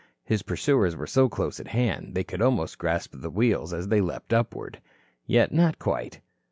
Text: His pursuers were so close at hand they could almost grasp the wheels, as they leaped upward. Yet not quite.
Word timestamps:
His 0.25 0.41
pursuers 0.41 0.95
were 0.95 1.05
so 1.05 1.29
close 1.29 1.59
at 1.59 1.67
hand 1.67 2.15
they 2.15 2.23
could 2.23 2.41
almost 2.41 2.79
grasp 2.79 3.13
the 3.15 3.29
wheels, 3.29 3.71
as 3.71 3.89
they 3.89 4.01
leaped 4.01 4.33
upward. 4.33 4.81
Yet 5.27 5.51
not 5.51 5.77
quite. 5.77 6.21